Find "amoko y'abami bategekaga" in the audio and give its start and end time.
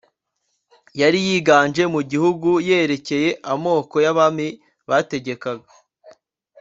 3.53-5.69